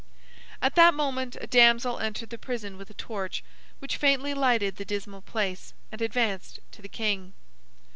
At 0.63 0.73
that 0.73 0.95
moment 0.95 1.37
a 1.39 1.45
damsel 1.45 1.99
entered 1.99 2.31
the 2.31 2.39
prison 2.39 2.75
with 2.75 2.89
a 2.89 2.95
torch, 2.95 3.43
which 3.77 3.97
faintly 3.97 4.33
lighted 4.33 4.77
the 4.77 4.83
dismal 4.83 5.21
place, 5.21 5.75
and 5.91 6.01
advanced 6.01 6.59
to 6.71 6.81
the 6.81 6.89
king. 6.89 7.33